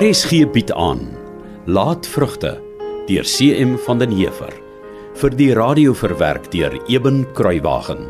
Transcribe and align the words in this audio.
RSG 0.00 0.46
bied 0.48 0.70
aan 0.72 1.00
Laat 1.68 2.06
vrugte 2.08 2.62
deur 3.06 3.26
CM 3.28 3.74
van 3.84 3.98
den 4.00 4.14
Heever 4.16 4.54
vir 5.20 5.34
die 5.36 5.50
radio 5.52 5.92
verwerk 5.92 6.46
deur 6.54 6.72
Eben 6.88 7.18
Kruiwagen. 7.36 8.06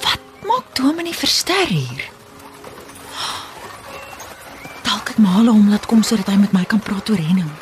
Wat 0.00 0.24
maak 0.48 0.72
Dominee 0.80 1.12
Verster 1.12 1.68
hier? 1.68 2.08
Dalk 4.88 5.12
het 5.12 5.20
Male 5.20 5.52
hom 5.52 5.68
laat 5.68 5.84
kom 5.84 6.00
sodat 6.00 6.32
hy 6.32 6.40
met 6.46 6.56
my 6.56 6.64
kan 6.64 6.80
praat 6.80 7.12
oor 7.12 7.20
Henning. 7.20 7.52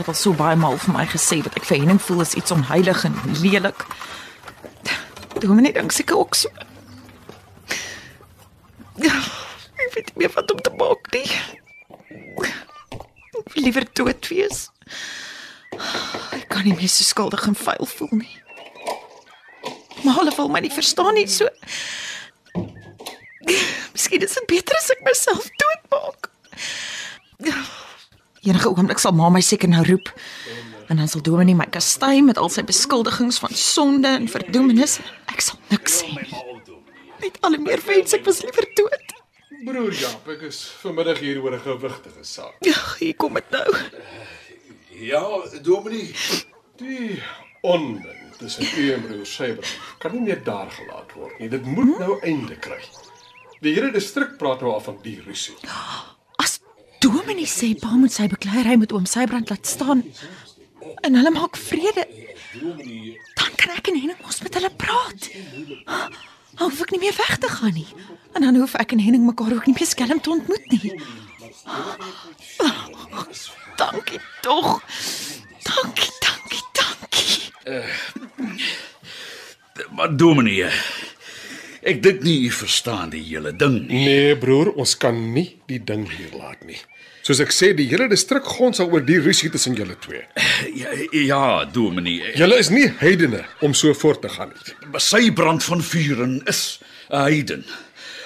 Het 0.00 0.08
al 0.08 0.14
so 0.16 0.32
baie 0.32 0.56
maal 0.56 0.78
vir 0.80 0.94
my 0.94 1.02
gesê 1.12 1.42
dat 1.44 1.58
ek 1.58 1.66
vir 1.68 1.82
Henning 1.82 1.98
voel 2.00 2.22
is 2.24 2.32
iets 2.38 2.54
onheilig 2.54 3.02
en 3.04 3.16
lelik. 3.42 3.82
Dominee 5.42 5.74
dink 5.76 5.92
seker 5.92 6.16
ook 6.16 6.38
so. 6.40 6.48
Ja, 8.96 9.12
ek 9.76 9.92
weet 9.92 10.08
nie 10.08 10.22
meer 10.22 10.32
wat 10.38 10.54
om 10.54 10.62
te 10.64 10.72
maak 10.80 11.10
nie. 11.12 11.28
Ek 13.42 13.52
wil 13.52 13.66
liewer 13.66 13.84
dood 13.92 14.30
wees. 14.32 14.70
Ek 16.32 16.48
kan 16.48 16.64
nie 16.64 16.76
meer 16.80 16.88
so 16.88 17.04
skuldig 17.04 17.44
en 17.52 17.60
vuil 17.60 17.92
voel 17.92 18.16
nie. 18.22 18.32
Maar 20.00 20.22
hulle 20.22 20.36
wil 20.38 20.48
my 20.48 20.64
nie 20.64 20.72
verstaan 20.72 21.12
nie 21.20 21.28
so. 21.28 21.52
Miskien 23.92 24.24
is 24.24 24.40
dit 24.40 24.48
beter 24.56 24.80
as 24.80 24.92
ek 24.96 25.04
myself 25.04 25.52
doodmaak. 25.60 26.32
Enige 28.40 28.70
oomblik 28.72 28.98
sal 29.02 29.12
ma 29.12 29.28
my 29.28 29.42
seker 29.44 29.68
nou 29.68 29.82
roep. 29.84 30.08
En 30.88 30.96
dan 30.96 31.08
sal 31.08 31.22
Dominee 31.22 31.54
my 31.54 31.66
kastei 31.70 32.22
met 32.24 32.38
al 32.40 32.48
sy 32.48 32.64
beskuldigings 32.66 33.38
van 33.42 33.52
sonde 33.54 34.08
en 34.08 34.28
verdoemenis. 34.28 34.98
Ek 35.30 35.44
sal 35.44 35.60
niks 35.70 36.00
sê 36.00 36.08
nie. 36.14 36.30
Net 37.20 37.36
al 37.44 37.56
hoe 37.58 37.62
meer 37.62 37.82
wens 37.86 38.16
ek 38.16 38.24
was 38.24 38.40
liewer 38.42 38.66
dood. 38.78 39.12
Broer 39.66 39.92
Jaap, 39.92 40.28
ek 40.32 40.46
is 40.48 40.62
vanmiddag 40.80 41.20
hier 41.20 41.42
oor 41.42 41.52
'n 41.52 41.60
gewigtige 41.60 42.24
saak. 42.24 42.56
Ja, 42.64 42.78
hier 42.98 43.14
kom 43.14 43.34
dit 43.34 43.50
nou. 43.50 43.76
Ja, 45.00 45.24
Dominee. 45.62 46.14
Die 46.76 47.22
onmin 47.60 48.32
tussen 48.38 48.64
u 48.64 48.92
en 48.92 49.02
broer 49.04 49.26
Syber 49.26 49.68
kan 49.98 50.12
nie 50.12 50.20
meer 50.20 50.40
daar 50.44 50.70
gelaat 50.70 51.12
word 51.12 51.38
nie. 51.38 51.48
Dit 51.48 51.64
moet 51.64 51.98
nou 51.98 52.16
einde 52.24 52.56
kry. 52.56 52.80
Die 53.60 53.74
hele 53.74 53.92
distrik 53.92 54.38
praat 54.38 54.60
nou 54.64 54.72
al 54.72 54.80
van 54.80 54.98
die 55.02 55.20
rusie. 55.20 55.56
Dominee 57.00 57.48
sê 57.48 57.72
pa 57.80 57.94
moet 57.96 58.12
sy 58.12 58.26
bekleierery 58.28 58.76
met 58.80 58.92
oom 58.92 59.06
Sybrand 59.08 59.48
laat 59.50 59.66
staan 59.66 60.04
en 61.00 61.14
hulle 61.16 61.30
maak 61.32 61.56
vrede, 61.56 62.04
dan 63.38 63.50
kan 63.56 63.72
ek 63.76 63.88
en 63.88 63.96
Henning 64.00 64.20
mos 64.20 64.40
met 64.44 64.54
hulle 64.58 64.70
praat. 64.82 65.28
Dan 65.86 66.66
hoef 66.68 66.82
ek 66.84 66.92
nie 66.92 67.00
meer 67.04 67.16
weg 67.16 67.38
te 67.40 67.48
gaan 67.48 67.72
nie. 67.76 67.88
En 68.36 68.44
dan 68.44 68.58
hoef 68.60 68.74
ek 68.76 68.92
en 68.92 69.00
Henning 69.00 69.24
mekaar 69.24 69.54
ook 69.56 69.68
nie 69.70 69.76
meer 69.78 69.88
skelm 69.88 70.20
te 70.20 70.30
ontmoet 70.34 70.66
nie. 70.74 70.92
Dankie 73.80 74.20
tog. 74.44 74.82
Dankie, 75.64 76.12
dankie, 76.26 76.64
dankie. 76.76 77.38
Maar 79.96 80.16
Dominee, 80.16 80.68
ek 81.82 82.02
dink 82.02 82.22
nie 82.22 82.46
u 82.46 82.50
verstaan 82.50 83.10
die 83.10 83.22
hele 83.24 83.52
ding 83.56 83.86
nie. 83.86 84.04
Nee, 84.06 84.36
broer, 84.36 84.72
ons 84.76 84.96
kan 85.00 85.16
nie 85.34 85.56
die 85.70 85.80
ding 85.84 86.06
hier 86.10 86.32
laat 86.36 86.64
nie. 86.68 86.78
Soos 87.26 87.42
ek 87.44 87.52
sê, 87.52 87.74
die 87.76 87.86
hele 87.90 88.08
distrik 88.08 88.46
gons 88.48 88.80
al 88.80 88.88
oor 88.94 89.04
die 89.04 89.18
rusie 89.20 89.50
tussen 89.52 89.76
julle 89.76 89.96
twee. 90.00 90.22
Ja, 90.76 90.94
ja 91.12 91.42
Dominee. 91.68 92.32
Julle 92.38 92.60
is 92.62 92.70
nie 92.72 92.86
heidene 93.02 93.44
om 93.64 93.76
so 93.76 93.92
voort 93.94 94.24
te 94.24 94.32
gaan 94.32 94.54
nie. 94.54 94.74
Sy 95.00 95.28
brand 95.36 95.64
van 95.66 95.84
vuren 95.84 96.40
is 96.48 96.80
'n 97.10 97.26
heiden. 97.28 97.64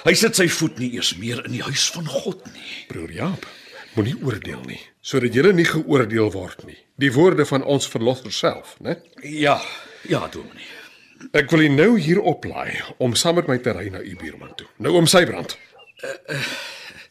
Hy 0.05 0.13
sit 0.13 0.35
sy 0.35 0.47
voet 0.47 0.79
nie 0.79 0.93
eers 0.95 1.15
meer 1.17 1.43
in 1.45 1.51
die 1.51 1.63
huis 1.65 1.89
van 1.95 2.07
God 2.07 2.45
nie. 2.53 2.85
Broer 2.87 3.11
Jaap, 3.11 3.45
moenie 3.95 4.15
oordeel 4.23 4.61
nie, 4.67 4.79
sodat 5.01 5.33
julle 5.33 5.53
nie 5.53 5.65
geoordeel 5.65 6.31
word 6.31 6.65
nie. 6.65 6.77
Die 7.01 7.11
woorde 7.11 7.45
van 7.45 7.63
ons 7.63 7.87
verlosser 7.87 8.31
self, 8.31 8.75
né? 8.79 8.99
Ja, 9.23 9.61
ja 10.07 10.27
Dominee. 10.31 10.74
Ek 11.31 11.49
wil 11.49 11.65
u 11.65 11.67
nou 11.67 11.99
hier 11.99 12.21
oplaai 12.21 12.81
om 12.97 13.15
saam 13.15 13.35
met 13.35 13.47
my 13.47 13.57
te 13.57 13.71
ry 13.71 13.89
na 13.89 13.99
u 13.99 14.15
buurman 14.15 14.55
toe. 14.55 14.67
Nou 14.77 14.95
om 14.99 15.07
sy 15.07 15.25
brand. 15.25 15.57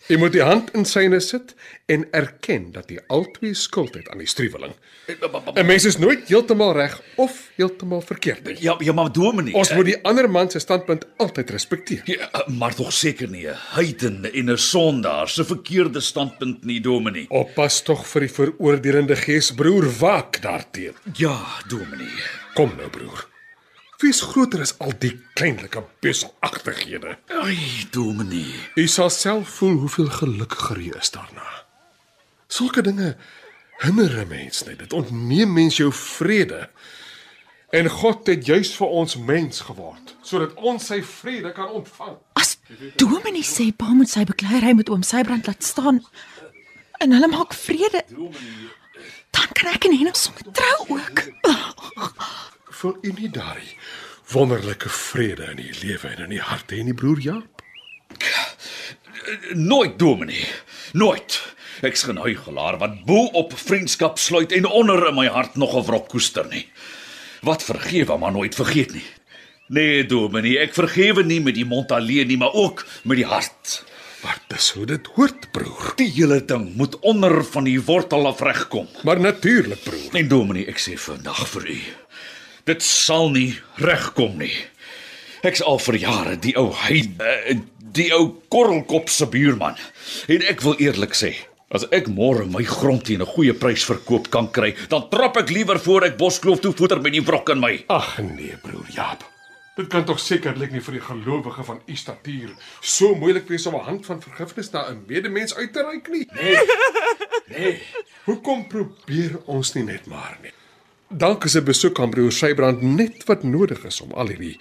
U 0.09 0.19
moet 0.21 0.35
die 0.35 0.43
hand 0.45 0.69
in 0.77 0.85
syne 0.85 1.17
sit 1.25 1.55
en 1.89 2.03
erken 2.13 2.67
dat 2.75 2.91
jy 2.93 3.01
altyd 3.09 3.57
skuld 3.57 3.95
het 3.97 4.11
aan 4.13 4.21
die 4.21 4.29
struweling. 4.29 4.75
'n 5.09 5.67
Mens 5.67 5.85
is 5.89 5.97
nooit 5.97 6.29
heeltemal 6.29 6.75
reg 6.77 7.01
of 7.17 7.39
heeltemal 7.57 8.01
verkeerd 8.05 8.45
nie. 8.45 8.57
Ja, 8.61 8.77
ja 8.79 8.93
maar 8.93 9.13
Dominee. 9.13 9.55
Ons 9.55 9.73
moet 9.73 9.85
die 9.85 9.97
ander 10.05 10.31
man 10.31 10.51
se 10.51 10.59
standpunt 10.59 11.07
altyd 11.17 11.51
respekteer. 11.51 12.03
Ja, 12.05 12.45
maar 12.47 12.75
tog 12.75 12.93
seker 12.93 13.29
nie 13.29 13.49
'n 13.49 13.57
heiden 13.57 14.33
en 14.33 14.51
'n 14.51 14.59
sondaar 14.59 15.29
se 15.29 15.45
verkeerde 15.45 16.01
standpunt 16.01 16.65
nie, 16.65 16.81
Dominee. 16.81 17.27
Oppas 17.29 17.83
tog 17.83 18.07
vir 18.07 18.21
die 18.21 18.33
veroordelende 18.33 19.17
gees, 19.17 19.55
broer, 19.55 19.89
waak 19.99 20.43
daarteen. 20.43 20.93
Ja, 21.17 21.41
Dominee. 21.69 22.21
Kom 22.55 22.73
nou, 22.77 22.91
broer. 22.91 23.33
Wees 24.03 24.21
groter 24.21 24.61
as 24.61 24.75
al 24.83 24.93
die 24.99 25.13
kleinlike 25.39 25.85
besagtighede. 26.03 27.17
Ai, 27.41 27.87
Dominee. 27.91 28.55
U 28.75 28.87
sal 28.91 29.11
self 29.11 29.49
voel 29.61 29.79
hoeveel 29.85 30.11
gelukkiger 30.11 30.81
jy 30.83 30.99
is 30.99 31.13
daarna. 31.15 31.47
Sulke 32.51 32.83
dinge 32.83 33.17
hinder 33.79 34.21
'n 34.25 34.29
mens 34.29 34.65
net. 34.65 34.79
Dit 34.79 34.93
ontneem 34.93 35.53
mens 35.53 35.77
jou 35.77 35.93
vrede. 35.93 36.69
En 37.71 37.89
God 37.91 38.27
het 38.27 38.47
juis 38.47 38.77
vir 38.77 38.87
ons 38.87 39.17
mens 39.17 39.61
geword 39.61 40.15
sodat 40.23 40.55
ons 40.55 40.87
sy 40.87 41.03
vrede 41.03 41.53
kan 41.53 41.69
ontvang. 41.69 42.17
As 42.33 42.57
Dominee 42.97 43.43
sê 43.43 43.73
pa 43.77 43.93
moet 43.93 44.09
sy 44.09 44.25
bekleierery 44.25 44.73
met 44.73 44.89
oom 44.89 45.03
Sybrand 45.03 45.47
laat 45.47 45.65
staan 45.65 46.07
en 47.03 47.13
hulle 47.13 47.29
maak 47.29 47.53
vrede, 47.53 48.05
dan 49.31 49.49
kan 49.53 49.73
ek 49.75 49.85
en 49.85 49.97
Henning 49.99 50.17
sommer 50.17 50.47
trou 50.53 50.97
ook. 50.97 51.25
Voel 52.85 52.99
u 53.01 53.13
nie 53.17 53.31
daardie 53.33 53.77
wonderlike 54.29 54.89
vrede 54.89 55.47
in 55.55 55.59
u 55.59 55.71
lewe 55.81 56.09
en 56.09 56.19
in 56.25 56.33
u 56.37 56.41
hart 56.41 56.73
hê 56.75 56.83
nie, 56.85 56.93
broer 56.95 57.21
Jaap? 57.25 57.63
Nooit, 59.57 59.95
Dominee. 59.99 60.45
Nooit. 60.93 61.39
Ek's 61.81 62.05
geen 62.05 62.21
huigelaar 62.21 62.77
wat 62.83 62.99
bo 63.09 63.23
op 63.41 63.57
vriendskap 63.57 64.21
sluit 64.21 64.53
en 64.53 64.69
onder 64.69 65.07
in 65.09 65.17
my 65.17 65.25
hart 65.33 65.57
nog 65.57 65.73
'n 65.79 65.87
wrok 65.89 66.09
koester 66.13 66.45
nie. 66.51 66.67
Wat 67.41 67.65
vergewe 67.65 68.19
maar 68.19 68.37
nooit 68.37 68.55
vergeet 68.55 68.93
nie. 68.93 69.09
Nee, 69.69 70.05
Dominee, 70.07 70.59
ek 70.59 70.75
vergewe 70.75 71.25
nie 71.25 71.41
met 71.41 71.55
die 71.55 71.65
mond 71.65 71.93
alleen 71.93 72.27
nie, 72.27 72.37
maar 72.37 72.53
ook 72.53 72.87
met 73.03 73.17
die 73.17 73.27
hart. 73.27 73.85
Maar 74.23 74.39
dis 74.49 74.71
hoe 74.71 74.87
dit 74.87 75.07
hoort, 75.07 75.51
broer. 75.53 75.93
Die 75.97 76.13
hele 76.13 76.45
ding 76.45 76.75
moet 76.75 76.99
onder 76.99 77.45
van 77.45 77.65
die 77.65 77.81
wortel 77.81 78.27
af 78.27 78.41
regkom. 78.41 78.89
Maar 79.03 79.21
natuurlik, 79.21 79.83
broer. 79.83 80.13
En 80.13 80.29
Dominee, 80.29 80.67
ek 80.67 80.79
sê 80.79 81.01
vandag 81.01 81.49
vir 81.49 81.71
u. 81.71 81.81
Dit 82.65 82.81
sal 82.83 83.29
nie 83.29 83.59
regkom 83.77 84.39
nie. 84.41 84.55
Ek's 85.45 85.61
al 85.69 85.77
vir 85.85 85.99
jare 86.01 86.37
die 86.41 86.55
ou 86.57 86.71
hy 86.87 87.03
eh, 87.21 87.59
die 87.95 88.09
ou 88.17 88.31
korrelkop 88.49 89.13
se 89.13 89.29
buurman. 89.29 89.77
En 90.33 90.47
ek 90.49 90.65
wil 90.65 90.79
eerlik 90.81 91.13
sê, 91.19 91.35
as 91.69 91.85
ek 91.93 92.09
môre 92.09 92.47
my 92.49 92.65
grond 92.65 93.05
teen 93.05 93.21
'n 93.21 93.29
goeie 93.35 93.53
prys 93.53 93.85
verkoop 93.85 94.31
kan 94.33 94.49
kry, 94.49 94.73
dan 94.89 95.11
trap 95.13 95.37
ek 95.37 95.53
liewer 95.53 95.79
voor 95.79 96.09
ek 96.09 96.17
boskloof 96.17 96.65
toe 96.65 96.73
voeter 96.73 97.01
met 97.05 97.13
die 97.13 97.21
wrok 97.21 97.53
in 97.53 97.61
my. 97.61 97.85
Ag 97.89 98.19
nee, 98.19 98.57
broer 98.63 98.89
Jaap. 98.97 99.29
Dit 99.77 99.89
kan 99.91 100.05
tog 100.05 100.21
sekerlik 100.21 100.73
nie 100.73 100.81
vir 100.81 100.95
die 100.95 101.05
gelowige 101.05 101.65
van 101.65 101.81
u 101.87 101.97
statuur 101.97 102.55
so 102.81 103.15
moeilik 103.15 103.49
wees 103.49 103.67
om 103.67 103.75
'n 103.75 103.85
hand 103.85 104.07
van 104.07 104.23
vergifnis 104.23 104.71
na 104.73 104.89
'n 104.89 105.05
medemens 105.07 105.55
uit 105.55 105.73
te 105.73 105.83
reik 105.83 106.09
nie. 106.09 106.27
Nee. 106.33 106.57
Nee. 107.55 107.83
Hoekom 108.25 108.67
probeer 108.69 109.39
ons 109.45 109.75
nie 109.75 109.85
net 109.85 110.07
maar 110.07 110.39
nie? 110.43 110.51
Dank 111.17 111.45
is 111.45 111.55
'n 111.55 111.65
besoek 111.65 112.01
aan 112.01 112.11
broer 112.11 112.33
Sybrand 112.33 112.83
net 112.83 113.25
wat 113.25 113.43
nodig 113.43 113.85
is 113.85 114.01
om 114.01 114.11
al 114.13 114.29
hierdie 114.29 114.59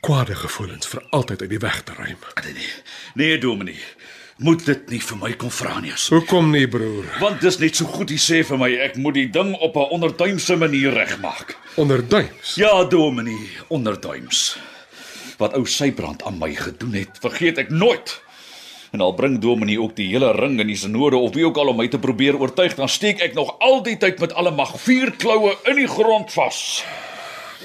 kwade 0.00 0.34
gevoelens 0.34 0.86
vir 0.86 1.02
altyd 1.10 1.40
uit 1.40 1.50
die 1.50 1.58
weg 1.58 1.82
te 1.82 1.92
ruim. 1.96 2.16
Nee, 2.44 2.66
nee 3.14 3.38
Dominee. 3.38 3.82
Moet 4.36 4.64
dit 4.64 4.90
nie 4.90 5.00
vir 5.00 5.16
my 5.16 5.32
kom 5.32 5.50
vra 5.50 5.80
nie 5.80 5.92
asseblief. 5.92 6.20
Hoekom 6.30 6.50
nie, 6.50 6.68
broer? 6.68 7.04
Want 7.20 7.40
dis 7.40 7.58
net 7.58 7.76
so 7.76 7.84
goed 7.84 8.10
jy 8.10 8.16
sê 8.18 8.44
vir 8.46 8.58
my 8.58 8.70
ek 8.74 8.96
moet 8.96 9.14
die 9.14 9.30
ding 9.30 9.54
op 9.54 9.76
'n 9.76 9.90
onderduimse 9.90 10.56
manier 10.56 10.92
regmaak. 10.92 11.56
Onder 11.74 12.08
duims. 12.08 12.54
Ja, 12.54 12.84
Dominee, 12.84 13.48
onderduims. 13.68 14.58
Wat 15.38 15.54
ou 15.54 15.66
Sybrand 15.66 16.22
aan 16.22 16.38
my 16.38 16.54
gedoen 16.54 16.92
het, 16.92 17.18
vergeet 17.20 17.58
ek 17.58 17.70
nooit. 17.70 18.22
En 18.92 19.00
al 19.00 19.14
bring 19.16 19.38
Dominee 19.40 19.80
ook 19.80 19.96
die 19.96 20.10
hele 20.12 20.32
ring 20.36 20.58
in 20.60 20.68
die 20.68 20.76
synode 20.76 21.16
of 21.16 21.32
wie 21.34 21.46
ook 21.48 21.56
al 21.56 21.72
om 21.72 21.76
my 21.80 21.88
te 21.88 21.98
probeer 21.98 22.36
oortuig, 22.36 22.74
dan 22.76 22.88
steek 22.92 23.22
ek 23.24 23.34
nog 23.34 23.54
al 23.58 23.80
die 23.82 23.96
tyd 23.96 24.20
met 24.20 24.34
alle 24.36 24.52
mag 24.52 24.74
vier 24.84 25.14
kloue 25.16 25.54
in 25.70 25.80
die 25.80 25.88
grond 25.88 26.32
vas. 26.32 26.84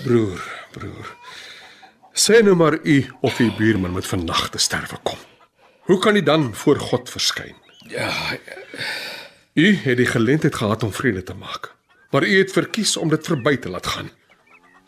Broer, 0.04 0.44
broer. 0.72 1.16
Sê 2.18 2.40
nou 2.44 2.56
maar 2.56 2.80
u 2.84 2.98
of 3.22 3.40
u 3.40 3.52
buurman 3.58 3.92
moet 3.92 4.08
vandag 4.08 4.50
te 4.50 4.58
sterwe 4.58 4.98
kom. 5.04 5.20
Hoe 5.88 6.00
kan 6.00 6.16
u 6.16 6.24
dan 6.24 6.54
voor 6.56 6.80
God 6.80 7.10
verskyn? 7.10 7.56
Ja, 7.88 8.12
U 9.58 9.76
het 9.76 9.98
die 9.98 10.06
geleentheid 10.06 10.56
gehad 10.56 10.84
om 10.84 10.94
vrede 10.94 11.24
te 11.24 11.34
maak, 11.34 11.76
maar 12.12 12.24
u 12.24 12.38
het 12.38 12.52
verkies 12.52 12.98
om 12.98 13.10
dit 13.10 13.26
verby 13.26 13.56
te 13.58 13.70
laat 13.70 13.88
gaan. 13.88 14.10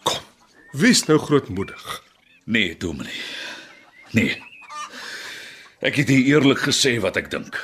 Kom. 0.04 0.22
Wie's 0.72 1.04
nou 1.06 1.20
grootmoedig? 1.20 2.04
Nee, 2.46 2.78
Dominee. 2.78 3.22
Nee. 4.12 4.44
Ek 5.80 5.96
het 5.96 6.10
hier 6.12 6.26
eerlik 6.36 6.66
gesê 6.68 6.98
wat 7.00 7.16
ek 7.16 7.30
dink. 7.31 7.56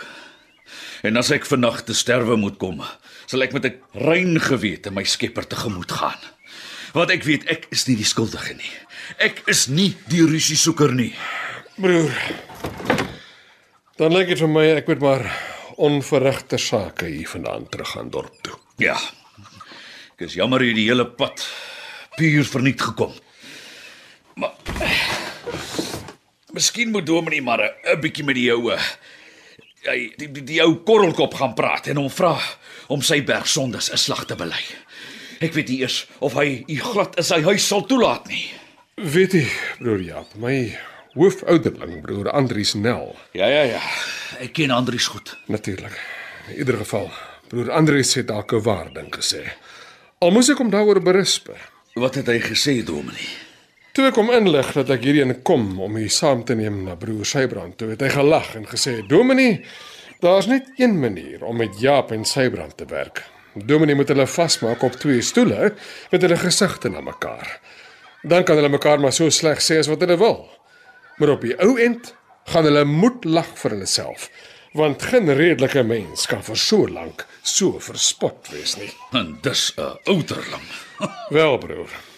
En 1.03 1.19
as 1.19 1.33
ek 1.35 1.43
vannag 1.49 1.81
te 1.83 1.93
sterwe 1.93 2.37
moet 2.39 2.55
kom, 2.61 2.79
sal 3.27 3.43
ek 3.43 3.51
met 3.51 3.65
'n 3.65 3.79
rein 3.91 4.39
gewete 4.39 4.91
my 4.91 5.03
Skepper 5.03 5.43
tegemoet 5.43 5.91
gaan. 5.91 6.21
Want 6.93 7.11
ek 7.11 7.23
weet 7.23 7.43
ek 7.51 7.67
is 7.71 7.87
nie 7.87 7.95
die 7.95 8.07
skuldige 8.07 8.55
nie. 8.55 8.71
Ek 9.19 9.43
is 9.47 9.67
nie 9.67 9.97
die 10.07 10.23
rusie 10.23 10.55
soeker 10.55 10.93
nie. 10.93 11.13
Broer. 11.75 12.15
Dan 13.97 14.13
lyk 14.13 14.27
dit 14.27 14.39
vir 14.39 14.47
my 14.47 14.65
ek 14.77 14.87
moet 14.87 15.01
maar 15.01 15.25
onverrigte 15.77 16.57
sake 16.57 17.05
hier 17.05 17.27
vandaan 17.27 17.67
terug 17.69 17.91
gaan 17.91 18.09
dorp 18.09 18.41
toe. 18.41 18.55
Ja. 18.77 18.95
Ek 20.15 20.21
is 20.21 20.33
jammer 20.33 20.63
jy 20.63 20.73
die 20.73 20.87
hele 20.87 21.05
pad 21.05 21.43
puur 22.15 22.45
verniet 22.45 22.81
gekom. 22.81 23.13
Maar 24.35 24.55
Miskien 26.55 26.91
moet 26.91 27.05
Dominee 27.05 27.41
maar 27.43 27.59
'n 27.83 27.99
bietjie 28.01 28.23
met 28.23 28.35
die 28.35 28.51
ou 28.53 28.69
hy 28.71 29.97
die, 30.17 30.27
die, 30.31 30.43
die 30.43 30.61
ou 30.63 30.75
korrelkop 30.87 31.33
gaan 31.37 31.53
praat 31.53 31.87
en 31.91 31.99
hom 31.99 32.09
vra 32.09 32.37
om 32.87 33.01
sy 33.01 33.21
bergsondes 33.21 33.91
'n 33.91 33.97
slag 33.97 34.25
te 34.25 34.35
bely. 34.35 34.63
Ek 35.41 35.53
weet 35.53 35.67
nie 35.69 35.81
eers 35.83 36.07
of 36.19 36.33
hy 36.33 36.63
u 36.67 36.77
glad 36.79 37.17
in 37.17 37.23
sy 37.23 37.41
huis 37.43 37.67
sal 37.67 37.83
toelaat 37.85 38.27
nie. 38.27 38.45
Weet 38.95 39.33
jy, 39.33 39.45
broer 39.79 39.99
Jaap, 40.01 40.35
my 40.39 40.77
hoofouderling 41.15 42.01
broer 42.01 42.31
Andrius 42.31 42.73
Nel, 42.73 43.15
Ja 43.33 43.47
ja 43.47 43.63
ja. 43.63 43.81
Ek 44.39 44.53
ken 44.53 44.71
Andries 44.71 45.07
goed. 45.07 45.35
natuurlik. 45.47 45.99
In 46.47 46.57
ieder 46.57 46.77
geval, 46.77 47.11
broer 47.49 47.71
Andrius 47.71 48.13
het 48.15 48.27
dalk 48.27 48.53
'n 48.53 48.61
waar 48.63 48.93
ding 48.93 49.11
gesê. 49.15 49.43
Al 50.21 50.31
moes 50.31 50.49
ek 50.49 50.57
hom 50.57 50.69
daaroor 50.69 51.01
berisp. 51.01 51.49
Wat 51.95 52.15
het 52.15 52.27
hy 52.27 52.39
gesê, 52.39 52.83
Dominee? 52.83 53.44
Toe 53.95 54.09
ek 54.09 54.17
hom 54.19 54.27
inlig 54.35 54.73
dat 54.75 54.89
ek 54.91 55.05
hierheen 55.07 55.37
kom 55.47 55.77
om 55.79 55.93
hier 55.95 56.11
saam 56.11 56.41
te 56.43 56.55
neem 56.59 56.81
na 56.83 56.97
broer 56.99 57.23
Sybrand, 57.23 57.77
toe 57.79 57.93
het 57.93 58.01
hy 58.03 58.09
gelag 58.11 58.49
en 58.59 58.65
gesê: 58.67 58.97
"Dominee, 59.07 59.61
daar's 60.19 60.49
net 60.51 60.65
een 60.75 60.97
manier 60.99 61.45
om 61.47 61.55
met 61.55 61.77
Jaap 61.79 62.09
en 62.11 62.25
Sybrand 62.27 62.75
te 62.75 62.83
werk. 62.91 63.21
Dominee 63.53 63.95
moet 63.95 64.11
hulle 64.11 64.27
vasmaak 64.27 64.83
op 64.83 64.97
twee 64.99 65.21
stoele 65.23 65.69
met 66.11 66.21
hulle 66.21 66.35
gesigte 66.35 66.91
na 66.91 66.99
mekaar. 66.99 67.61
Dan 68.23 68.43
kan 68.43 68.59
hulle 68.59 68.69
mekaar 68.69 68.99
maar 68.99 69.15
so 69.15 69.29
sleg 69.29 69.63
sê 69.63 69.77
as 69.79 69.87
wat 69.87 70.03
hulle 70.03 70.17
wil. 70.19 70.43
Maar 71.17 71.29
op 71.37 71.41
die 71.41 71.55
ou 71.63 71.77
end 71.79 72.11
gaan 72.51 72.67
hulle 72.67 72.83
moet 72.83 73.23
lag 73.23 73.53
vir 73.61 73.77
hulle 73.77 73.87
self, 73.87 74.27
want 74.73 75.07
geen 75.07 75.31
redelike 75.31 75.83
mens 75.83 76.27
kan 76.27 76.43
vir 76.43 76.59
so 76.59 76.83
lank 76.87 77.23
so 77.43 77.79
verspot 77.79 78.51
wees 78.51 78.75
nie." 78.75 78.91
En 79.13 79.37
dis 79.41 79.71
'n 79.77 79.95
ouderling. 80.03 80.67
Wel 81.37 81.57
broer. 81.57 82.14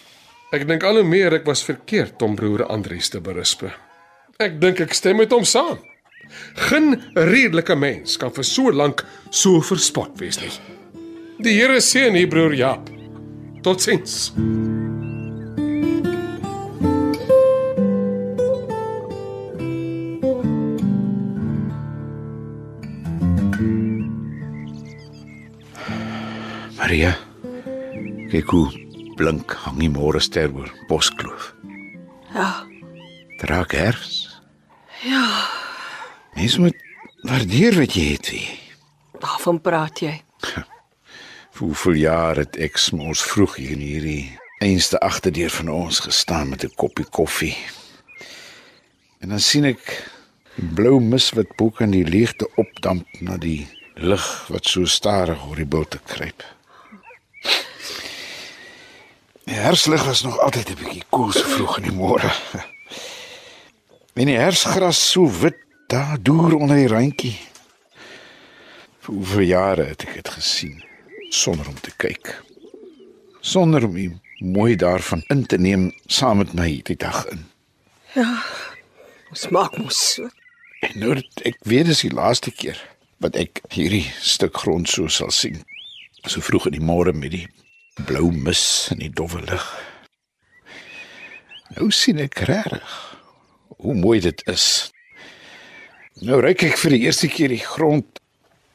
Ek 0.48 0.62
dink 0.64 0.84
al 0.88 0.96
hoe 0.96 1.04
meer 1.04 1.34
ek 1.36 1.44
was 1.44 1.60
verkeerd 1.66 2.22
om 2.24 2.36
broer 2.36 2.62
Andries 2.72 3.10
te 3.12 3.20
berisp. 3.20 3.66
Ek 4.40 4.56
dink 4.62 4.80
ek 4.80 4.94
stem 4.96 5.20
met 5.20 5.32
hom 5.34 5.44
saam. 5.44 5.76
Geen 6.68 6.94
redelike 7.12 7.76
mens 7.76 8.16
kan 8.20 8.32
vir 8.32 8.46
so 8.48 8.72
lank 8.72 9.04
so 9.28 9.60
verspot 9.60 10.16
wees 10.20 10.40
nie. 10.40 10.52
Die 11.44 11.52
Here 11.58 11.76
seën 11.84 12.16
hier 12.16 12.32
broer 12.32 12.56
Jaap. 12.56 12.88
Totsiens. 13.60 14.32
Maria. 26.80 27.12
Kyk 28.32 28.56
hoe 28.56 28.87
blink 29.18 29.52
hang 29.64 29.78
die 29.82 29.90
môre 29.90 30.20
ster 30.22 30.52
oor 30.54 30.70
Boskloof. 30.88 31.52
Ja. 32.34 32.64
Draak 33.42 33.74
herfs. 33.74 34.26
Ja, 35.02 35.24
Mens 36.34 36.58
moet 36.58 36.76
waardeer 37.26 37.74
wat 37.78 37.94
jy 37.98 38.12
het. 38.14 38.30
Wie. 38.30 38.48
waarvan 39.18 39.60
praat 39.60 40.00
jy? 40.00 40.12
Hoeveel 41.58 41.96
jaar 41.98 42.38
het 42.38 42.56
ek 42.62 42.78
mos 42.94 43.22
vroeg 43.22 43.56
hier 43.58 43.72
in 43.74 43.82
hierdie 43.82 44.38
einste 44.62 45.00
agterdeur 45.02 45.50
van 45.50 45.68
ons 45.74 46.00
gestaan 46.06 46.48
met 46.54 46.64
'n 46.64 46.74
koppie 46.74 47.06
koffie. 47.10 47.56
En 49.18 49.28
dan 49.34 49.40
sien 49.40 49.64
ek 49.64 50.06
blou 50.74 51.00
mis 51.00 51.30
wat 51.34 51.56
bo 51.56 51.70
kan 51.70 51.90
die 51.90 52.04
leegte 52.06 52.46
opdamp 52.56 53.06
na 53.20 53.36
die 53.36 53.66
lig 53.94 54.26
wat 54.48 54.64
so 54.66 54.84
stadig 54.86 55.46
oor 55.46 55.56
die 55.56 55.66
bolte 55.66 55.98
kruip. 56.06 56.42
Die 59.48 59.56
herslig 59.56 60.04
was 60.04 60.22
nog 60.22 60.38
altyd 60.38 60.68
'n 60.70 60.76
bietjie 60.76 61.04
koel 61.08 61.32
so 61.32 61.44
vroeg 61.48 61.76
in 61.78 61.82
die 61.88 61.96
môre. 61.96 62.30
En 64.12 64.26
die 64.26 64.36
hersgras 64.36 65.10
so 65.10 65.24
wit 65.40 65.56
daar 65.86 66.18
deur 66.22 66.56
onder 66.56 66.76
die 66.76 66.88
randjie. 66.88 67.38
Vir 69.00 69.42
jare 69.42 69.84
het 69.88 70.02
ek 70.04 70.14
dit 70.14 70.28
gesien 70.28 70.84
sonder 71.30 71.68
om 71.68 71.80
te 71.80 71.92
kyk. 71.96 72.42
Sonder 73.40 73.84
om 73.84 73.94
die 73.94 74.20
mooi 74.38 74.76
daarvan 74.76 75.24
in 75.28 75.46
te 75.46 75.56
neem 75.58 75.92
saam 76.06 76.38
met 76.38 76.52
my 76.52 76.80
die 76.84 76.96
dag 76.96 77.24
in. 77.32 77.46
Ons 79.30 79.48
maak 79.48 79.78
mos 79.78 80.14
so. 80.14 80.28
En 80.80 80.98
nou 80.98 81.14
dat 81.14 81.40
ek 81.44 81.56
weet 81.64 81.86
dis 81.86 82.04
die 82.04 82.12
laaste 82.12 82.50
keer 82.50 82.76
wat 83.16 83.36
ek 83.36 83.62
hierdie 83.72 84.12
stuk 84.20 84.56
grond 84.56 84.88
so 84.88 85.08
sal 85.08 85.30
sien. 85.30 85.64
So 86.26 86.40
vroeg 86.40 86.66
in 86.66 86.76
die 86.76 86.84
môre 86.84 87.12
met 87.12 87.30
die 87.30 87.48
blou 88.06 88.30
mis 88.32 88.88
en 88.92 89.02
die 89.02 89.10
dowwe 89.10 89.40
lig. 89.46 89.66
Nou 91.76 91.90
sien 91.94 92.20
ek 92.22 92.40
regtig 92.48 92.94
hoe 93.78 93.94
mooi 93.94 94.18
dit 94.24 94.42
is. 94.50 94.90
Nou 96.22 96.40
ryk 96.42 96.64
ek 96.70 96.78
vir 96.80 96.96
die 96.96 97.04
eerste 97.06 97.30
keer 97.30 97.52
die 97.52 97.62
grond. 97.62 98.20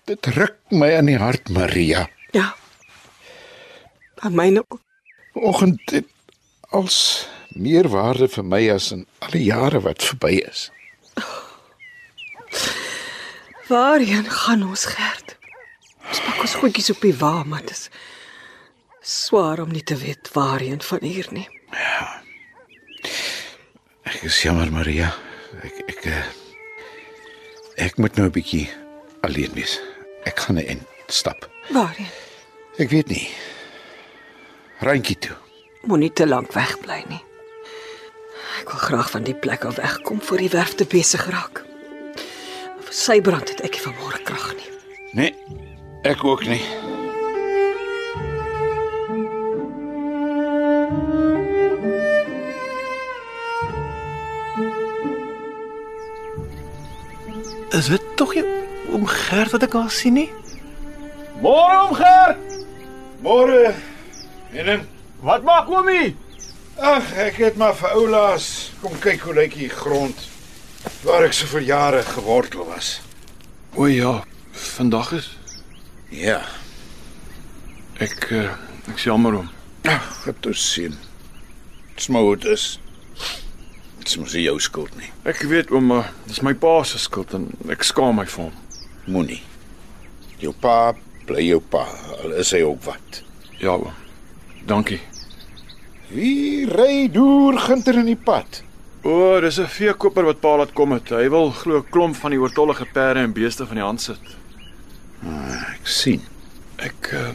Dit 0.07 0.27
ruk 0.35 0.59
my 0.71 0.89
in 0.97 1.11
die 1.11 1.19
hart, 1.19 1.49
Maria. 1.51 2.05
Ja. 2.35 2.53
Aan 4.23 4.35
myne. 4.35 4.63
Oggend 5.33 5.81
het 5.91 6.09
als 6.71 7.27
meer 7.55 7.87
waarde 7.91 8.27
vir 8.31 8.45
my 8.47 8.61
as 8.73 8.91
in 8.95 9.05
al 9.19 9.35
die 9.35 9.45
jare 9.47 9.81
wat 9.83 10.03
verby 10.03 10.39
is. 10.43 10.69
Waarheen 13.69 14.27
gaan 14.29 14.63
ons 14.67 14.85
gerd? 14.85 15.37
Ons 16.09 16.19
pak 16.25 16.41
ons 16.43 16.55
goedjies 16.61 16.91
op 16.93 17.05
die 17.05 17.15
wa, 17.17 17.43
maar 17.47 17.63
dit 17.63 17.71
is 17.71 17.87
swaar 19.03 19.59
om 19.59 19.71
nie 19.71 19.83
te 19.83 19.97
weet 19.99 20.31
waarheen 20.33 20.81
van 20.81 20.99
hier 21.01 21.27
nie. 21.31 21.47
Ek 24.03 24.21
is 24.23 24.41
jammer, 24.43 24.71
Maria. 24.71 25.11
Ek 25.63 25.81
ek 25.91 26.05
eh, 26.07 26.23
ek 27.83 27.97
moet 27.99 28.15
nou 28.15 28.27
'n 28.27 28.35
bietjie 28.35 28.69
alleen 29.21 29.51
wees. 29.53 29.79
Ek 30.23 30.39
gaan 30.39 30.55
'n 30.55 30.67
end 30.67 30.87
stap. 31.07 31.49
Waarheen? 31.69 32.11
Ek 32.77 32.89
weet 32.89 33.07
nie. 33.07 33.29
Randjie 34.79 35.17
toe. 35.17 35.35
Moenie 35.83 36.13
te 36.13 36.27
lank 36.27 36.51
wegbly 36.53 37.03
nie. 37.09 37.23
Ek 38.61 38.71
wil 38.71 38.79
graag 38.79 39.09
van 39.11 39.23
die 39.23 39.35
plek 39.35 39.65
af 39.65 39.75
wegkom 39.75 40.21
voor 40.21 40.37
die 40.37 40.49
werf 40.49 40.75
te 40.75 40.85
besig 40.85 41.25
raak. 41.29 41.63
Vir 42.83 42.93
sy 42.93 43.21
brand 43.21 43.49
het 43.49 43.61
ek 43.61 43.75
nie 43.75 43.83
vanmôre 43.83 44.23
krag 44.23 44.55
nie. 44.55 44.71
Nee, 45.13 45.35
ek 46.03 46.23
ook 46.23 46.45
nie. 46.47 46.82
Is 57.73 57.87
dit 57.89 58.01
tog 58.15 58.33
nie 58.37 58.43
oom 58.93 59.05
Gert 59.09 59.53
wat 59.55 59.63
ek 59.65 59.75
al 59.77 59.89
sien 59.93 60.17
nie? 60.17 60.27
Môre 61.41 61.77
om 61.87 61.93
Gert. 61.97 62.41
Môre. 63.23 63.73
En 64.53 64.85
Wat 65.23 65.43
maak 65.47 65.69
oomie? 65.71 66.15
ag, 66.83 67.11
ek 67.21 67.35
het 67.37 67.57
maar 67.61 67.75
vir 67.77 67.91
oulaas 67.93 68.45
kom 68.81 68.95
kyk 68.99 69.21
hoe 69.27 69.33
lyk 69.37 69.53
die 69.55 69.69
grond 69.69 70.17
waar 71.05 71.23
ek 71.27 71.35
so 71.37 71.45
vir 71.51 71.61
jare 71.67 72.01
gewortel 72.03 72.65
was. 72.65 72.95
O 73.77 73.85
ja, 73.87 74.23
vandag 74.51 75.11
is 75.19 75.29
Ja, 76.13 76.41
ek 78.01 78.27
uh, 78.31 78.49
ek 78.89 78.99
jammer 79.05 79.37
om. 79.43 79.49
ag, 79.85 80.09
het 80.25 80.45
ons 80.49 80.65
sien. 80.73 80.97
Dit 81.95 82.45
is. 82.45 82.79
Dit 84.03 84.17
mos 84.19 84.33
nie 84.35 84.43
jou 84.43 84.57
skuld 84.59 84.91
nie. 84.99 85.09
Ek 85.23 85.45
weet 85.47 85.69
ouma, 85.71 86.01
dis 86.27 86.41
my 86.43 86.51
pa 86.59 86.81
se 86.83 86.99
skuld 86.99 87.31
en 87.37 87.45
ek 87.71 87.85
skaam 87.87 88.17
my 88.19 88.25
vir 88.27 88.49
hom. 88.49 88.57
Moenie. 89.07 89.39
Jou 90.41 90.51
pa 90.59 90.91
bly 91.23 91.45
jou 91.45 91.61
pa, 91.71 91.85
al 92.19 92.33
is 92.41 92.51
hy 92.51 92.59
ook 92.67 92.83
wat. 92.83 93.21
Ja 93.61 93.77
oom. 93.77 93.95
Dankie. 94.67 94.99
Wie 96.11 96.67
ry 96.67 97.07
deur 97.15 97.55
ginter 97.63 98.01
in 98.01 98.11
die 98.11 98.19
pad? 98.19 98.59
O, 99.07 99.39
dis 99.39 99.59
'n 99.59 99.71
veekoper 99.71 100.27
wat 100.27 100.41
pa 100.41 100.57
laat 100.57 100.73
kom 100.73 100.91
het. 100.91 101.09
Hy 101.09 101.29
wil 101.29 101.51
glo 101.51 101.79
'n 101.79 101.89
klomp 101.89 102.15
van 102.15 102.31
die 102.31 102.39
oortollige 102.39 102.85
perde 102.91 103.23
en 103.23 103.33
beeste 103.33 103.65
van 103.65 103.75
die 103.75 103.83
hand 103.87 104.01
sit. 104.01 104.19
Ek 105.23 105.87
sien. 105.87 106.21
Ek 106.77 107.11
uh, 107.13 107.31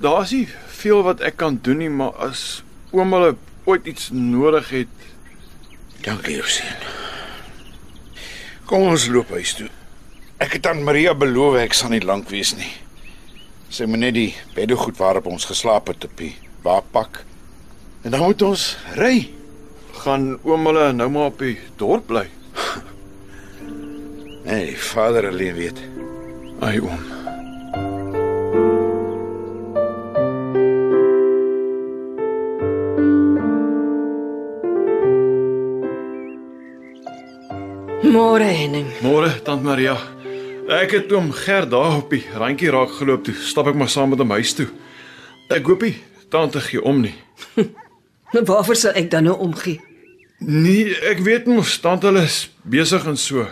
daar's 0.00 0.32
nie 0.32 0.48
veel 0.80 1.02
wat 1.02 1.20
ek 1.20 1.36
kan 1.36 1.58
doen 1.62 1.78
nie, 1.78 1.90
maar 1.90 2.16
as 2.16 2.62
oom 2.90 3.12
hulle 3.12 3.36
ooit 3.68 3.86
iets 3.86 4.08
nodig 4.12 4.70
het. 4.72 5.08
Dankie, 6.04 6.38
jou 6.38 6.48
seun. 6.48 6.84
Kom 8.68 8.86
ons 8.88 9.08
loop 9.12 9.32
huis 9.36 9.52
toe. 9.58 9.68
Ek 10.40 10.54
het 10.56 10.68
aan 10.70 10.84
Maria 10.86 11.14
beloof 11.18 11.58
ek 11.60 11.76
sal 11.76 11.92
nie 11.92 12.04
lank 12.04 12.30
wees 12.32 12.54
nie. 12.56 12.70
Sy 13.68 13.88
moet 13.90 14.06
net 14.06 14.16
die 14.16 14.30
beddegoed 14.56 14.96
waarop 15.00 15.28
ons 15.28 15.48
geslaap 15.50 15.90
het 15.92 16.06
op 16.08 16.14
die 16.20 16.34
wa 16.64 16.78
pak. 16.94 17.22
En 18.06 18.14
dan 18.14 18.24
moet 18.24 18.44
ons 18.46 18.70
ry. 18.96 19.28
Gaan 19.98 20.30
oom 20.46 20.70
hulle 20.70 20.92
nou 20.96 21.10
maar 21.12 21.32
op 21.34 21.44
die 21.44 21.58
dorp 21.80 22.08
bly. 22.12 22.28
Nee, 24.48 24.78
vader 24.80 25.26
alleen 25.28 25.58
weet. 25.58 25.80
Ai 26.64 26.78
oom. 26.80 27.17
Môre 38.08 38.48
Henning. 38.48 38.88
Môre, 39.04 39.28
tant 39.44 39.60
Maria. 39.60 39.92
Ek 40.72 40.94
het 40.96 41.10
oom 41.12 41.28
Gert 41.36 41.68
daar 41.72 41.98
op 41.98 42.12
die 42.12 42.22
randjie 42.32 42.70
raak 42.72 42.94
geloop 42.96 43.26
toe. 43.26 43.34
Stap 43.36 43.68
ek 43.68 43.76
maar 43.76 43.90
saam 43.92 44.14
met 44.14 44.22
hom 44.22 44.32
huis 44.32 44.54
toe. 44.56 44.68
Ek 45.52 45.68
hoop 45.68 45.84
nie 45.84 45.94
tante 46.32 46.60
gee 46.64 46.80
om 46.80 47.02
nie. 47.04 47.14
Waarvoor 48.32 48.76
sal 48.76 48.96
ek 49.00 49.10
dan 49.12 49.28
nou 49.28 49.36
omgee? 49.44 49.80
Nee, 50.40 50.96
ek 51.10 51.20
weet 51.26 51.48
mos 51.50 51.76
tante 51.84 52.08
hulle 52.08 52.24
is 52.28 52.46
besig 52.64 53.04
en 53.08 53.20
so. 53.20 53.44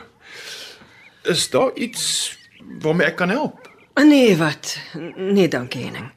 Is 1.28 1.48
daar 1.52 1.72
iets 1.76 2.36
waarmee 2.80 3.10
ek 3.10 3.20
kan 3.20 3.32
help? 3.32 3.68
Nee, 4.00 4.36
wat? 4.40 4.76
Nee, 5.16 5.48
dankie 5.52 5.84
Henning. 5.84 6.12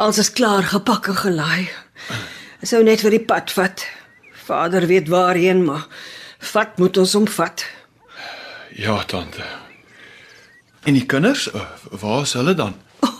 Alles 0.00 0.22
is 0.22 0.32
klaar 0.34 0.66
gepak 0.66 1.10
en 1.12 1.18
gelaai. 1.22 1.68
Sou 2.66 2.82
net 2.86 3.02
vir 3.06 3.18
die 3.18 3.26
pad 3.26 3.52
vat. 3.54 3.84
Vader 4.46 4.86
weet 4.90 5.10
waarheen, 5.10 5.62
maar 5.66 5.86
vat 6.40 6.78
moet 6.78 6.96
ons 6.96 7.12
hom 7.18 7.28
vat. 7.28 7.64
Ja, 8.76 9.02
tante. 9.04 9.44
En 10.88 10.96
die 10.96 11.06
kinders, 11.06 11.48
uh, 11.52 11.66
waar 12.00 12.22
is 12.22 12.32
hulle 12.32 12.54
dan? 12.54 12.74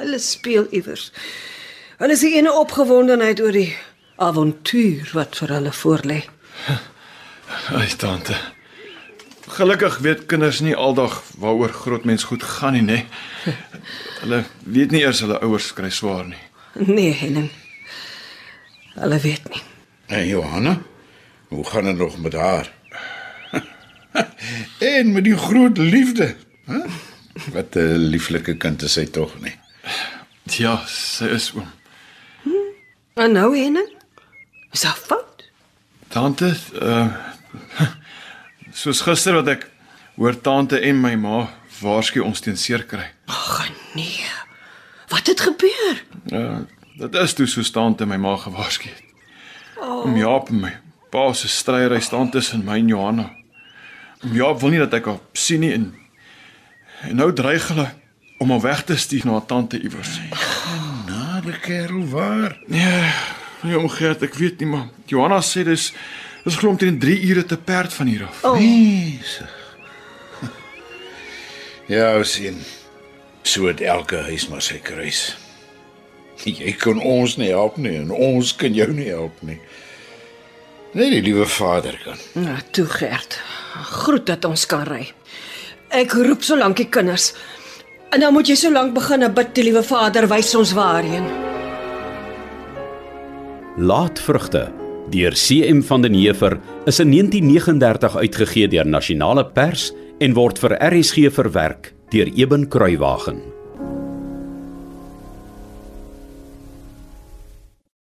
Hulle 0.00 0.18
speel 0.18 0.66
iewers. 0.70 1.10
Hulle 1.98 2.12
is 2.16 2.22
die 2.24 2.34
ene 2.38 2.52
opgewondenheid 2.52 3.40
oor 3.40 3.52
die 3.52 3.72
avontuur 4.16 5.10
wat 5.16 5.36
vir 5.36 5.52
hulle 5.58 5.72
voorlê. 5.76 6.20
Ai, 7.76 7.88
tante. 7.98 8.36
Gelukkig 9.56 9.98
weet 10.02 10.26
kinders 10.26 10.60
nie 10.64 10.74
aldag 10.74 11.20
waaroor 11.38 11.72
groot 11.72 12.04
mens 12.08 12.24
goed 12.26 12.42
gaan 12.42 12.74
nie, 12.78 12.82
nê. 12.82 12.98
Hulle 14.22 14.42
weet 14.64 14.90
nie 14.94 15.04
eers 15.04 15.20
hulle 15.22 15.38
ouers 15.44 15.70
kry 15.76 15.90
swaar 15.94 16.26
nie. 16.26 16.42
Nee, 16.74 17.12
Henning. 17.14 17.50
Hulle 18.96 19.18
weet 19.22 19.46
nie. 19.52 19.62
En 20.06 20.26
Johanna? 20.26 20.78
Hoe 21.48 21.66
gaan 21.66 21.84
dit 21.84 21.96
nog 21.96 22.18
met 22.18 22.32
haar? 22.32 22.72
en 24.78 25.12
met 25.12 25.24
die 25.24 25.36
groot 25.36 25.78
liefde, 25.78 26.36
hè? 26.64 26.78
Wat 27.52 27.74
'n 27.74 27.96
lieflike 27.96 28.56
kind 28.56 28.82
is 28.82 28.92
sy 28.92 29.06
tog 29.06 29.40
nie. 29.40 29.54
Ja, 30.42 30.82
sy 30.86 31.24
is 31.24 31.52
oom. 31.52 31.70
En 33.14 33.32
nou 33.32 33.58
Henning? 33.58 33.92
Is 34.70 34.80
dit 34.80 34.90
fout? 34.90 35.50
Tante, 36.08 36.56
uh 36.82 37.14
soos 38.82 39.00
gister 39.00 39.34
wat 39.34 39.48
ek 39.48 39.70
hoor 40.16 40.40
tante 40.40 40.78
en 40.80 41.00
my 41.00 41.14
ma 41.14 41.48
waarsku 41.80 42.20
ons 42.20 42.40
teen 42.40 42.56
seer 42.56 42.84
kry. 42.84 43.10
Ag 43.26 43.70
nee. 43.94 44.24
Wat 45.08 45.26
het 45.26 45.40
gebeur? 45.40 46.02
Uh 46.32 46.58
dit 46.96 47.14
is 47.14 47.34
toe 47.34 47.46
so 47.46 47.62
tante 47.62 48.06
my 48.06 48.16
ma 48.16 48.36
gewaarsku 48.36 48.88
het. 48.88 49.02
Om 50.04 50.16
Jaap 50.16 50.48
en 50.48 50.60
my 50.60 50.76
pa 51.16 51.32
se 51.32 51.48
stryery 51.48 52.00
staan 52.00 52.30
tussen 52.30 52.64
my 52.64 52.76
en 52.76 52.86
Johanna. 52.86 53.30
Om 54.22 54.34
Jaap 54.36 54.60
wil 54.60 54.74
nie 54.74 54.80
dat 54.82 54.92
ek 54.98 55.06
haar 55.08 55.22
sien 55.32 55.62
nie 55.64 55.72
en 55.72 55.86
en 57.08 57.16
nou 57.20 57.30
dreig 57.36 57.64
hulle 57.72 57.86
om 58.40 58.52
haar 58.52 58.64
weg 58.64 58.82
te 58.84 58.96
stuur 59.00 59.24
na 59.24 59.36
haar 59.36 59.46
tante 59.48 59.80
iewers. 59.80 60.18
Na, 61.08 61.40
die 61.44 61.56
kerel 61.64 62.04
waar? 62.12 62.56
Nee, 62.68 63.12
nee 63.62 63.78
om 63.78 63.88
Gert, 63.92 64.24
ek 64.28 64.36
weet 64.36 64.60
nie 64.60 64.68
maar 64.74 64.90
Johanna 65.08 65.38
sê 65.44 65.64
dis 65.64 65.86
dis 66.44 66.58
glo 66.60 66.74
omtrent 66.74 67.00
3 67.00 67.16
ure 67.30 67.46
te 67.48 67.56
perd 67.56 67.96
van 67.96 68.12
hier 68.12 68.26
af. 68.28 68.44
Oh. 68.44 68.60
Jesus. 68.60 69.56
Ja, 71.96 72.10
sien. 72.24 72.60
So 73.46 73.70
het 73.70 73.80
elke 73.80 74.20
huis 74.28 74.48
maar 74.52 74.64
sy 74.64 74.82
kruis. 74.84 75.30
Jy 76.44 76.76
kan 76.76 77.00
ons 77.00 77.38
nie 77.40 77.52
help 77.54 77.80
nie 77.80 77.96
en 78.02 78.12
ons 78.12 78.52
kan 78.60 78.74
jou 78.74 78.92
nie 78.92 79.08
help 79.08 79.40
nie. 79.46 79.60
Nee, 80.96 81.10
die 81.12 81.22
liewe 81.22 81.44
Vader 81.44 81.98
kan. 82.04 82.16
Nou, 82.40 82.56
toe 82.70 82.86
Gert. 82.88 83.36
Groet 83.84 84.26
dat 84.26 84.44
ons 84.48 84.62
kan 84.66 84.86
ry. 84.88 85.02
Ek 85.92 86.14
roep 86.16 86.44
solank 86.46 86.78
die 86.80 86.88
kinders. 86.88 87.34
En 88.16 88.22
dan 88.24 88.32
moet 88.32 88.48
jy 88.48 88.56
solank 88.56 88.94
begin 88.96 89.26
bid, 89.36 89.50
die 89.58 89.66
liewe 89.68 89.82
Vader 89.84 90.24
wys 90.30 90.54
ons 90.56 90.72
waarheen. 90.72 91.26
Laatvrugte 93.76 94.70
deur 95.12 95.36
CM 95.36 95.82
van 95.84 96.02
den 96.02 96.16
Heever 96.16 96.56
is 96.88 97.02
in 97.04 97.12
1939 97.12 98.16
uitgegee 98.16 98.68
deur 98.72 98.88
Nasionale 98.88 99.44
Pers 99.44 99.90
en 100.18 100.32
word 100.32 100.58
vir 100.58 100.78
RSG 100.80 101.28
verwerk 101.28 101.92
deur 102.10 102.32
Eben 102.32 102.70
Kruiwagen. 102.72 103.55